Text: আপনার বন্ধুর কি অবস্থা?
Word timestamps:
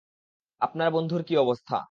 আপনার 0.61 0.89
বন্ধুর 0.91 1.21
কি 1.23 1.33
অবস্থা? 1.37 1.77